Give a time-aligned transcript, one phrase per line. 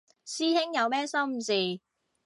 [0.25, 1.79] 師兄有咩心事